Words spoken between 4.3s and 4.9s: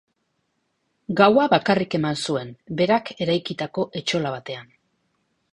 batean.